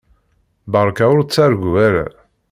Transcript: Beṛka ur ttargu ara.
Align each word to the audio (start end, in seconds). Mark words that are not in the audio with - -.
Beṛka 0.71 1.05
ur 1.15 1.19
ttargu 1.23 1.71
ara. 1.87 2.05